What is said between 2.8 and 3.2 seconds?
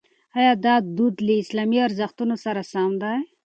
دی؟